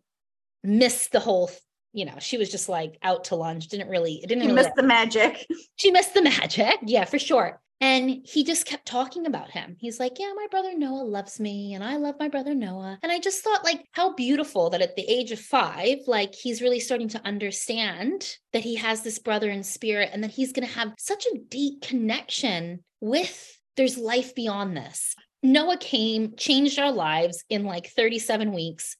[0.64, 1.50] missed the whole
[1.94, 4.70] you know, she was just like out to lunch, didn't really, it didn't really miss
[4.74, 5.46] the magic.
[5.76, 6.78] She missed the magic.
[6.86, 7.60] Yeah, for sure.
[7.82, 9.76] And he just kept talking about him.
[9.80, 13.00] He's like, Yeah, my brother Noah loves me, and I love my brother Noah.
[13.02, 16.62] And I just thought, like, how beautiful that at the age of five, like, he's
[16.62, 20.66] really starting to understand that he has this brother in spirit and that he's going
[20.66, 25.16] to have such a deep connection with there's life beyond this.
[25.42, 28.96] Noah came, changed our lives in like 37 weeks,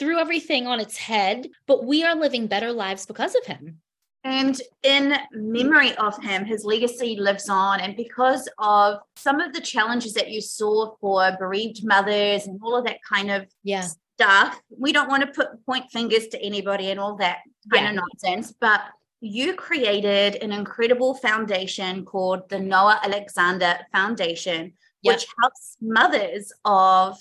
[0.00, 3.80] threw everything on its head, but we are living better lives because of him.
[4.22, 7.80] And in memory of him, his legacy lives on.
[7.80, 12.76] And because of some of the challenges that you saw for bereaved mothers and all
[12.76, 13.86] of that kind of yeah.
[14.16, 17.38] stuff, we don't want to put point fingers to anybody and all that
[17.72, 17.90] kind yeah.
[17.90, 18.52] of nonsense.
[18.60, 18.82] But
[19.22, 25.14] you created an incredible foundation called the Noah Alexander Foundation, yep.
[25.14, 27.18] which helps mothers of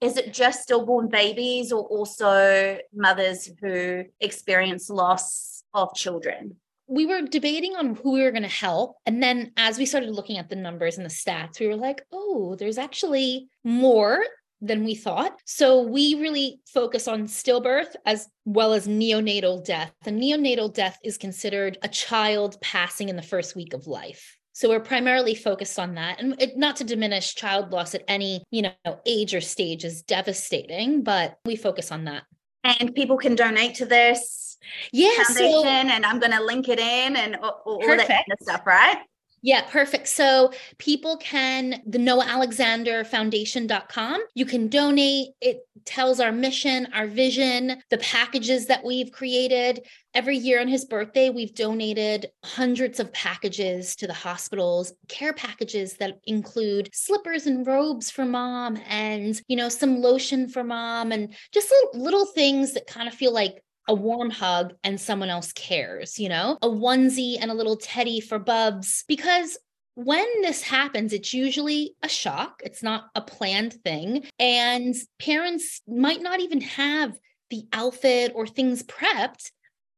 [0.00, 6.56] is it just stillborn babies or also mothers who experience loss of children.
[6.86, 8.96] We were debating on who we were going to help.
[9.06, 12.02] And then as we started looking at the numbers and the stats, we were like,
[12.12, 14.22] oh, there's actually more
[14.60, 15.38] than we thought.
[15.44, 19.92] So we really focus on stillbirth as well as neonatal death.
[20.06, 24.38] And neonatal death is considered a child passing in the first week of life.
[24.52, 26.20] So we're primarily focused on that.
[26.20, 30.02] And it, not to diminish child loss at any, you know, age or stage is
[30.02, 32.22] devastating, but we focus on that.
[32.62, 34.53] And people can donate to this
[34.92, 38.24] yeah, foundation, so, and I'm going to link it in and all, all that kind
[38.30, 38.98] of stuff, right?
[39.44, 40.08] Yeah, perfect.
[40.08, 45.32] So people can, the Noah Alexander Foundation.com, you can donate.
[45.42, 49.86] It tells our mission, our vision, the packages that we've created.
[50.14, 55.98] Every year on his birthday, we've donated hundreds of packages to the hospitals, care packages
[55.98, 61.34] that include slippers and robes for mom and, you know, some lotion for mom and
[61.52, 65.52] just little, little things that kind of feel like a warm hug and someone else
[65.52, 69.04] cares, you know, a onesie and a little teddy for Bubs.
[69.08, 69.58] Because
[69.94, 74.24] when this happens, it's usually a shock, it's not a planned thing.
[74.38, 77.16] And parents might not even have
[77.50, 79.50] the outfit or things prepped.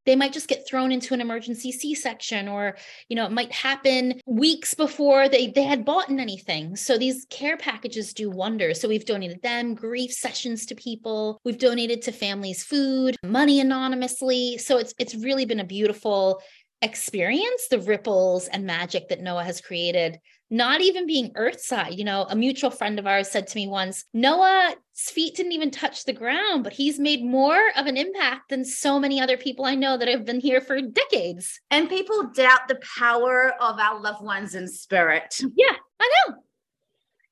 [0.06, 2.76] They might just get thrown into an emergency c-section or
[3.08, 6.76] you know it might happen weeks before they they had bought anything.
[6.76, 8.80] So these care packages do wonders.
[8.80, 11.40] So we've donated them grief sessions to people.
[11.44, 14.58] We've donated to families food money anonymously.
[14.58, 16.40] So it's it's really been a beautiful
[16.82, 20.18] experience the ripples and magic that noah has created
[20.50, 21.94] not even being earthside.
[21.98, 25.70] You know, a mutual friend of ours said to me once, Noah's feet didn't even
[25.70, 29.64] touch the ground, but he's made more of an impact than so many other people
[29.64, 31.60] I know that have been here for decades.
[31.70, 35.34] And people doubt the power of our loved ones in spirit.
[35.56, 36.36] Yeah, I know.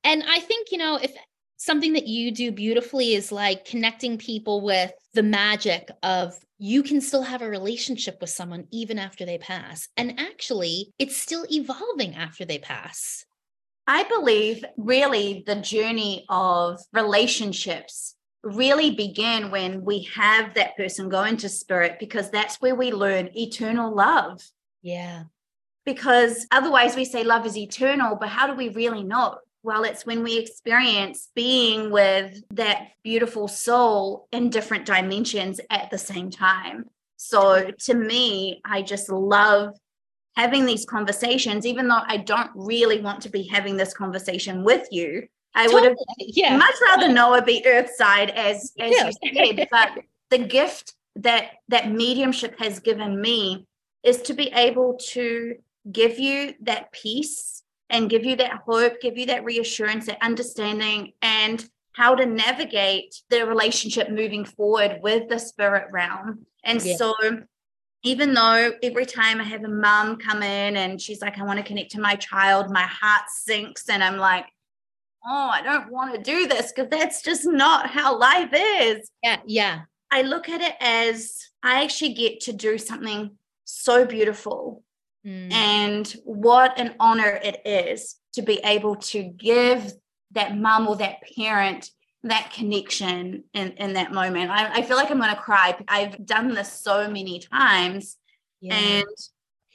[0.03, 1.13] And I think, you know, if
[1.57, 7.01] something that you do beautifully is like connecting people with the magic of you can
[7.01, 9.89] still have a relationship with someone even after they pass.
[9.97, 13.25] And actually, it's still evolving after they pass.
[13.87, 21.23] I believe really the journey of relationships really begin when we have that person go
[21.23, 24.41] into spirit because that's where we learn eternal love.
[24.81, 25.23] Yeah.
[25.85, 29.37] Because otherwise we say love is eternal, but how do we really know?
[29.65, 35.97] Well, it's when we experience being with that beautiful soul in different dimensions at the
[35.97, 36.85] same time.
[37.17, 39.75] So to me, I just love
[40.35, 44.87] having these conversations, even though I don't really want to be having this conversation with
[44.91, 45.27] you.
[45.55, 45.81] I totally.
[45.81, 46.57] would have yeah.
[46.57, 49.09] much rather Noah be earthside as as yeah.
[49.23, 49.97] you said, but
[50.29, 53.65] the gift that that mediumship has given me
[54.03, 55.55] is to be able to
[55.91, 61.13] give you that peace and give you that hope, give you that reassurance, that understanding,
[61.21, 66.45] and how to navigate the relationship moving forward with the spirit realm.
[66.63, 67.13] And so,
[68.03, 71.57] even though every time I have a mom come in and she's like, I want
[71.57, 74.45] to connect to my child, my heart sinks, and I'm like,
[75.25, 79.09] oh, I don't want to do this because that's just not how life is.
[79.23, 79.39] Yeah.
[79.45, 79.81] Yeah.
[80.11, 84.83] I look at it as I actually get to do something so beautiful
[85.25, 85.51] Mm.
[85.51, 89.93] And what an honor it is to be able to give
[90.31, 91.89] that mom or that parent
[92.25, 94.49] that connection in, in that moment.
[94.49, 95.75] I, I feel like I'm going to cry.
[95.87, 98.17] I've done this so many times.
[98.61, 98.75] Yeah.
[98.75, 99.05] And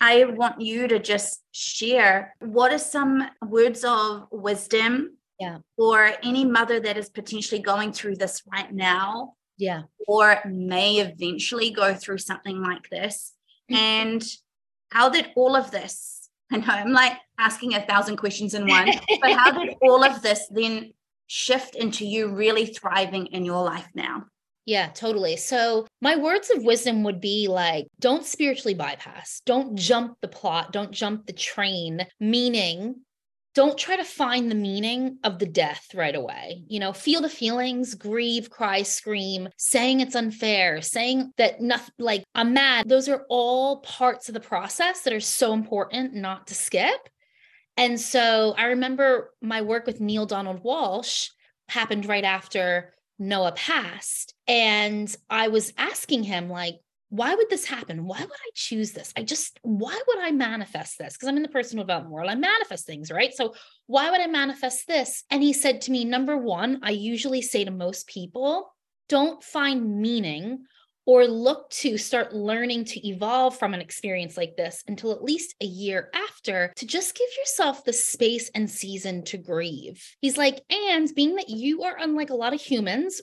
[0.00, 5.58] I want you to just share what are some words of wisdom yeah.
[5.76, 9.34] for any mother that is potentially going through this right now.
[9.56, 9.82] Yeah.
[10.08, 13.32] Or may eventually go through something like this.
[13.70, 13.76] Mm-hmm.
[13.76, 14.24] And
[14.90, 18.90] how did all of this, I know I'm like asking a thousand questions in one,
[19.20, 20.92] but how did all of this then
[21.26, 24.24] shift into you really thriving in your life now?
[24.66, 25.36] Yeah, totally.
[25.36, 30.72] So, my words of wisdom would be like, don't spiritually bypass, don't jump the plot,
[30.72, 32.96] don't jump the train, meaning
[33.54, 36.62] don't try to find the meaning of the death right away.
[36.68, 42.24] You know, feel the feelings, grieve, cry, scream, saying it's unfair, saying that nothing like
[42.34, 42.88] I'm mad.
[42.88, 47.08] Those are all parts of the process that are so important not to skip.
[47.76, 51.30] And so I remember my work with Neale Donald Walsch
[51.68, 54.34] happened right after Noah passed.
[54.46, 56.76] And I was asking him, like,
[57.10, 58.04] why would this happen?
[58.04, 59.12] Why would I choose this?
[59.16, 61.14] I just, why would I manifest this?
[61.14, 63.34] Because I'm in the personal development world, I manifest things, right?
[63.34, 63.54] So,
[63.86, 65.24] why would I manifest this?
[65.30, 68.72] And he said to me, number one, I usually say to most people,
[69.08, 70.64] don't find meaning
[71.06, 75.56] or look to start learning to evolve from an experience like this until at least
[75.60, 80.00] a year after to just give yourself the space and season to grieve.
[80.20, 83.20] He's like, and being that you are unlike a lot of humans,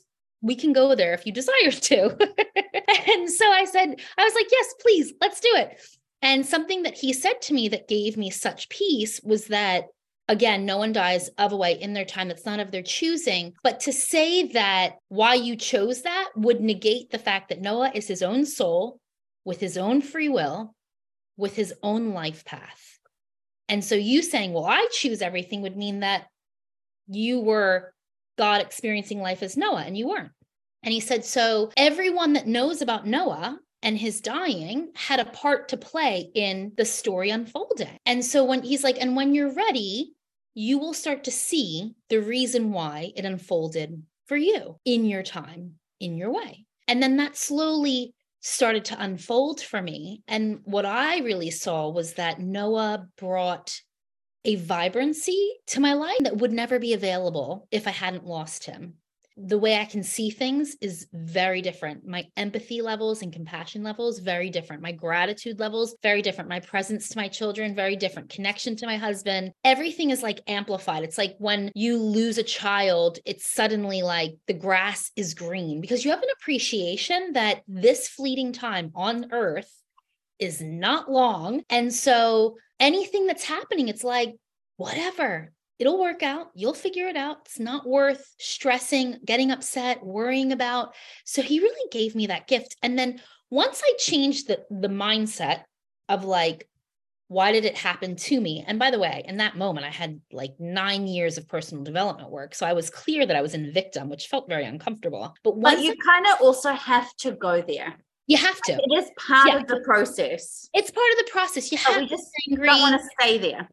[0.47, 2.03] we can go there if you desire to.
[3.07, 5.79] and so I said, I was like, yes, please, let's do it.
[6.21, 9.85] And something that he said to me that gave me such peace was that,
[10.27, 13.53] again, no one dies of a way in their time that's not of their choosing.
[13.63, 18.07] But to say that why you chose that would negate the fact that Noah is
[18.07, 18.99] his own soul
[19.45, 20.73] with his own free will,
[21.37, 22.99] with his own life path.
[23.69, 26.25] And so you saying, well, I choose everything would mean that
[27.07, 27.93] you were
[28.37, 30.31] God experiencing life as Noah, and you weren't.
[30.83, 35.69] And he said, So everyone that knows about Noah and his dying had a part
[35.69, 37.97] to play in the story unfolding.
[38.05, 40.13] And so when he's like, and when you're ready,
[40.53, 45.75] you will start to see the reason why it unfolded for you in your time,
[45.99, 46.65] in your way.
[46.87, 50.23] And then that slowly started to unfold for me.
[50.27, 53.79] And what I really saw was that Noah brought
[54.45, 58.95] a vibrancy to my life that would never be available if I hadn't lost him.
[59.37, 62.07] The way I can see things is very different.
[62.07, 64.81] My empathy levels and compassion levels, very different.
[64.81, 66.49] My gratitude levels, very different.
[66.49, 68.29] My presence to my children, very different.
[68.29, 71.03] Connection to my husband, everything is like amplified.
[71.03, 76.03] It's like when you lose a child, it's suddenly like the grass is green because
[76.03, 79.71] you have an appreciation that this fleeting time on earth
[80.39, 81.63] is not long.
[81.69, 84.35] And so anything that's happening, it's like,
[84.77, 86.51] whatever, it'll work out.
[86.53, 87.37] You'll figure it out.
[87.45, 90.93] It's not worth stressing, getting upset, worrying about.
[91.25, 92.75] So he really gave me that gift.
[92.81, 95.63] And then once I changed the the mindset
[96.09, 96.67] of like
[97.29, 98.63] why did it happen to me?
[98.65, 102.29] And by the way, in that moment, I had like nine years of personal development
[102.29, 102.55] work.
[102.55, 105.35] So I was clear that I was in victim, which felt very uncomfortable.
[105.43, 107.95] But, but you kind of also have to go there.
[108.27, 108.73] You have to.
[108.73, 109.57] It is part yeah.
[109.57, 110.69] of the process.
[110.73, 111.71] It's part of the process.
[111.71, 112.67] You have we just angry.
[112.67, 113.69] don't want to stay there.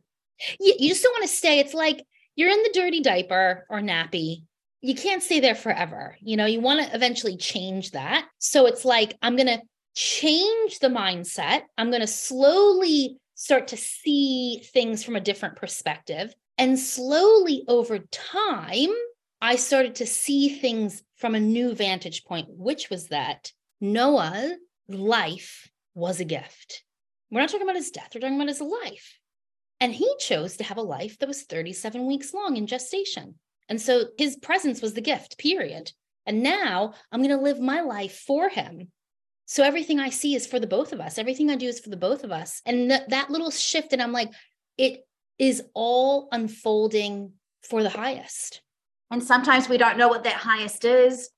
[0.61, 1.59] You, you just don't want to stay.
[1.59, 2.05] It's like
[2.37, 4.43] you're in the dirty diaper or nappy.
[4.81, 6.17] You can't stay there forever.
[6.21, 8.27] You know, you want to eventually change that.
[8.39, 9.63] So it's like, I'm going to
[9.95, 11.63] change the mindset.
[11.79, 16.35] I'm going to slowly start to see things from a different perspective.
[16.59, 18.91] And slowly over time,
[19.41, 24.53] I started to see things from a new vantage point, which was that Noah's
[24.89, 26.85] life was a gift.
[27.31, 29.19] We're not talking about his death, we're talking about his life.
[29.85, 33.35] And he chose to have a life that was 37 weeks long in gestation.
[33.69, 35.93] And so his presence was the gift, period.
[36.25, 38.91] And now I'm going to live my life for him.
[39.45, 41.19] So everything I see is for the both of us.
[41.19, 42.63] Everything I do is for the both of us.
[42.65, 44.31] And th- that little shift, and I'm like,
[44.79, 45.07] it
[45.39, 48.63] is all unfolding for the highest.
[49.11, 51.29] And sometimes we don't know what that highest is.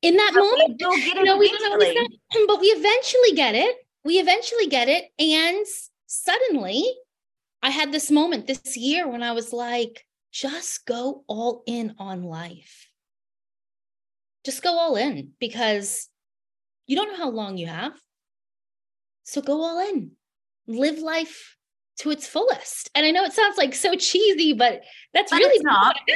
[0.00, 3.74] In that but moment, we no, we don't know but we eventually get it.
[4.04, 5.06] We eventually get it.
[5.18, 5.66] And
[6.06, 6.84] suddenly
[7.62, 12.22] I had this moment this year when I was like, just go all in on
[12.22, 12.88] life.
[14.44, 16.08] Just go all in because
[16.86, 17.92] you don't know how long you have.
[19.24, 20.12] So go all in,
[20.66, 21.56] live life
[21.98, 22.90] to its fullest.
[22.94, 24.82] And I know it sounds like so cheesy, but
[25.12, 25.96] that's but really not.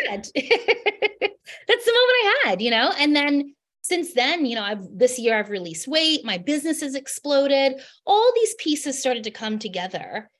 [1.68, 2.92] That's the moment I had, you know?
[2.98, 6.94] And then since then, you know, I've this year I've released weight, my business has
[6.94, 7.74] exploded,
[8.06, 10.30] all these pieces started to come together.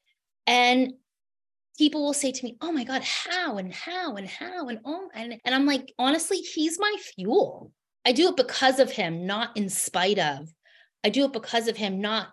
[0.47, 0.95] And
[1.79, 5.11] people will say to me, "Oh my god, how and how and how and oh
[5.15, 7.73] and and I'm like, honestly, he's my fuel.
[8.05, 10.53] I do it because of him, not in spite of.
[11.03, 12.29] I do it because of him, not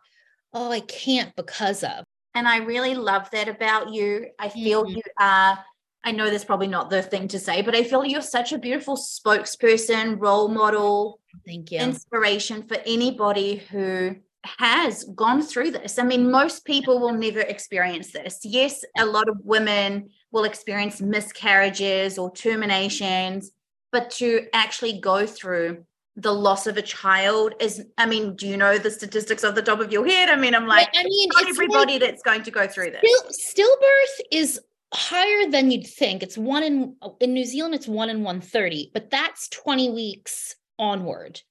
[0.54, 2.04] oh, I can't because of.
[2.34, 4.28] And I really love that about you.
[4.40, 4.96] I feel mm-hmm.
[4.98, 5.60] you are
[6.04, 8.58] I know that's probably not the thing to say, but I feel you're such a
[8.58, 11.78] beautiful spokesperson, role model, thank you.
[11.78, 16.00] Inspiration for anybody who has gone through this.
[16.00, 18.40] I mean, most people will never experience this.
[18.44, 23.52] Yes, a lot of women will experience miscarriages or terminations,
[23.92, 25.86] but to actually go through
[26.18, 29.62] the loss of a child is i mean do you know the statistics off the
[29.62, 32.44] top of your head i mean i'm like i mean not everybody like, that's going
[32.44, 34.60] to go through this still, stillbirth is
[34.94, 39.10] higher than you'd think it's one in in new zealand it's one in 130 but
[39.10, 41.42] that's 20 weeks onward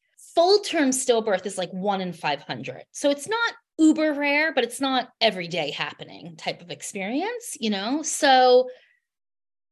[0.40, 2.84] full term stillbirth is like one in 500.
[2.92, 8.00] So it's not uber rare, but it's not everyday happening type of experience, you know?
[8.00, 8.70] So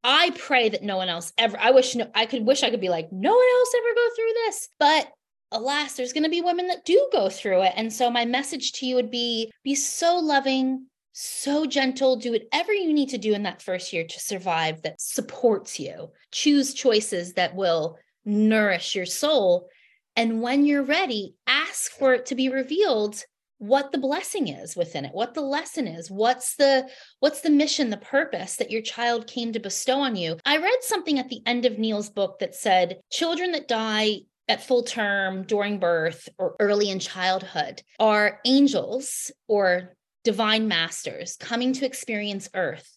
[0.04, 2.82] I pray that no one else ever, I wish no, I could wish I could
[2.82, 4.68] be like, no one else ever go through this.
[4.78, 5.10] But
[5.52, 7.72] alas, there's going to be women that do go through it.
[7.74, 12.74] And so my message to you would be be so loving, so gentle, do whatever
[12.74, 16.10] you need to do in that first year to survive that supports you.
[16.30, 17.96] Choose choices that will
[18.26, 19.70] nourish your soul
[20.18, 23.22] and when you're ready, ask for it to be revealed
[23.58, 26.88] what the blessing is within it what the lesson is what's the
[27.18, 30.36] what's the mission the purpose that your child came to bestow on you.
[30.44, 34.62] I read something at the end of Neale's book that said children that die at
[34.62, 41.86] full term during birth or early in childhood are angels or divine masters coming to
[41.86, 42.92] experience earth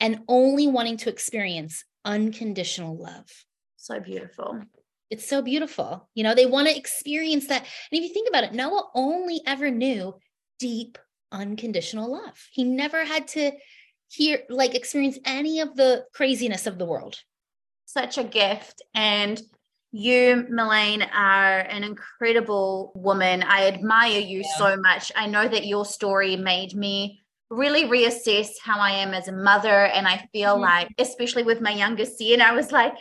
[0.00, 3.30] and only wanting to experience unconditional love.
[3.76, 4.62] So beautiful
[5.14, 6.08] it's so beautiful.
[6.14, 7.62] You know, they want to experience that.
[7.62, 10.14] And if you think about it, Noah only ever knew
[10.58, 10.98] deep,
[11.30, 12.36] unconditional love.
[12.50, 13.52] He never had to
[14.08, 17.16] hear, like, experience any of the craziness of the world.
[17.86, 18.82] Such a gift.
[18.92, 19.40] And
[19.92, 23.44] you, Malaine, are an incredible woman.
[23.44, 24.58] I admire you yeah.
[24.58, 25.12] so much.
[25.14, 29.86] I know that your story made me really reassess how I am as a mother.
[29.86, 30.62] And I feel mm-hmm.
[30.62, 32.94] like, especially with my youngest son, I was like,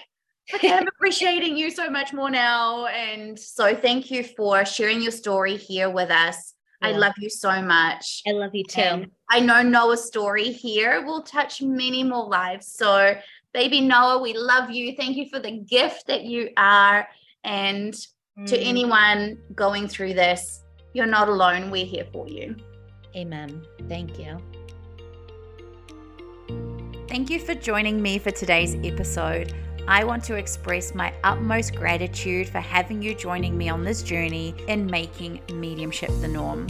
[0.53, 2.87] okay, I'm appreciating you so much more now.
[2.87, 6.53] And so thank you for sharing your story here with us.
[6.81, 6.89] Yeah.
[6.89, 8.21] I love you so much.
[8.27, 8.81] I love you too.
[8.81, 12.67] And I know Noah's story here will touch many more lives.
[12.67, 13.15] So
[13.53, 14.95] Baby Noah, we love you.
[14.95, 17.07] Thank you for the gift that you are.
[17.43, 17.93] And
[18.37, 18.47] mm.
[18.47, 20.63] to anyone going through this,
[20.93, 21.69] you're not alone.
[21.69, 22.55] We're here for you.
[23.15, 23.63] Amen.
[23.87, 24.37] Thank you.
[27.07, 29.53] Thank you for joining me for today's episode.
[29.87, 34.55] I want to express my utmost gratitude for having you joining me on this journey
[34.69, 36.67] in making mediumship the norm.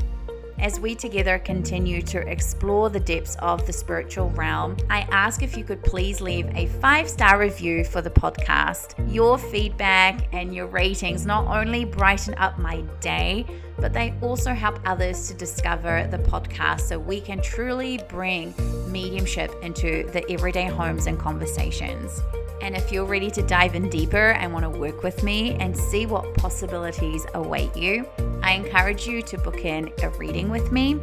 [0.57, 5.57] As we together continue to explore the depths of the spiritual realm, I ask if
[5.57, 8.95] you could please leave a five star review for the podcast.
[9.13, 13.45] Your feedback and your ratings not only brighten up my day,
[13.77, 18.55] but they also help others to discover the podcast so we can truly bring
[18.87, 22.21] mediumship into the everyday homes and conversations.
[22.63, 25.77] And if you're ready to dive in deeper and want to work with me and
[25.77, 28.07] see what possibilities await you,
[28.41, 30.97] I encourage you to book in a reading with me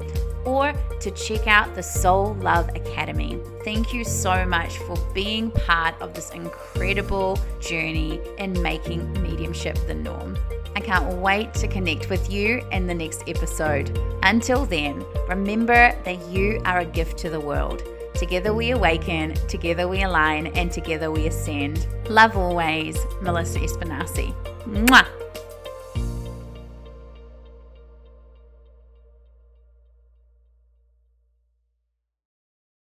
[0.47, 3.39] or to check out the Soul Love Academy.
[3.63, 9.93] Thank you so much for being part of this incredible journey in making mediumship the
[9.93, 10.39] norm.
[10.75, 13.99] I can't wait to connect with you in the next episode.
[14.23, 17.83] Until then, remember that you are a gift to the world.
[18.21, 21.87] Together we awaken, together we align, and together we ascend.
[22.11, 24.35] Love always, Melissa Espinasse.
[24.67, 25.07] Mwah!